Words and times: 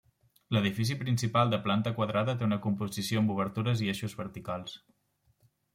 L'edifici 0.55 0.95
principal, 1.01 1.51
de 1.55 1.59
planta 1.67 1.93
quadrada 1.99 2.35
té 2.41 2.49
una 2.49 2.59
composició 2.65 3.21
amb 3.25 3.35
obertures 3.35 3.87
i 3.87 3.95
eixos 3.95 4.21
verticals. 4.25 4.79